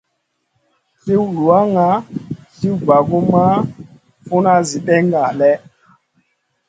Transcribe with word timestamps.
Sliw 0.99 1.23
luwanŋa, 1.35 1.87
sliw 2.55 2.75
bagumʼma, 2.87 3.45
funa, 4.25 4.53
Zi 4.67 4.77
ɗènŋa 4.87 5.23
lèh. 5.39 5.57